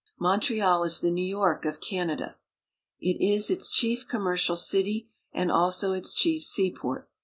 [0.03, 2.35] V Montreal is the New York of Canada.
[2.99, 7.07] It is its chief commercial city, and also its chief seaport.